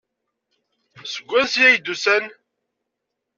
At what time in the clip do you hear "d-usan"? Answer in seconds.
1.79-2.25